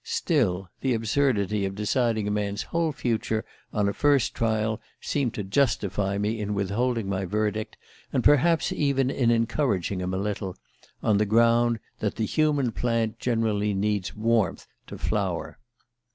Still, 0.03 0.67
the 0.79 0.95
absurdity 0.95 1.63
of 1.63 1.75
deciding 1.75 2.27
a 2.27 2.31
man's 2.31 2.63
whole 2.63 2.91
future 2.91 3.45
on 3.71 3.87
a 3.87 3.93
first 3.93 4.33
trial 4.33 4.81
seemed 4.99 5.35
to 5.35 5.43
justify 5.43 6.17
me 6.17 6.39
in 6.39 6.55
withholding 6.55 7.07
my 7.07 7.23
verdict, 7.23 7.77
and 8.11 8.23
perhaps 8.23 8.73
even 8.73 9.11
in 9.11 9.29
encouraging 9.29 10.01
him 10.01 10.11
a 10.15 10.17
little, 10.17 10.55
on 11.03 11.19
the 11.19 11.25
ground 11.27 11.77
that 11.99 12.15
the 12.15 12.25
human 12.25 12.71
plant 12.71 13.19
generally 13.19 13.75
needs 13.75 14.15
warmth 14.15 14.65
to 14.87 14.97
flower. 14.97 15.59